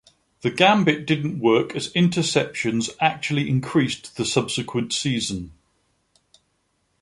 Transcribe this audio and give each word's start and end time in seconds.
The 0.41 0.49
gambit 0.49 1.05
didn't 1.05 1.37
work 1.39 1.75
as 1.75 1.93
interceptions 1.93 2.89
actually 2.99 3.47
increased 3.47 4.17
the 4.17 4.25
subsequent 4.25 4.93
season. 4.93 5.51